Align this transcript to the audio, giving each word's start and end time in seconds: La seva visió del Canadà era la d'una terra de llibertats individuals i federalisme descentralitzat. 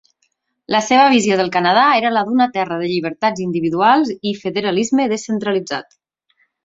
La 0.75 0.79
seva 0.85 1.03
visió 1.15 1.35
del 1.41 1.51
Canadà 1.55 1.83
era 1.97 2.11
la 2.15 2.23
d'una 2.29 2.47
terra 2.55 2.79
de 2.79 2.89
llibertats 2.93 3.43
individuals 3.45 4.13
i 4.31 4.35
federalisme 4.41 5.07
descentralitzat. 5.13 5.99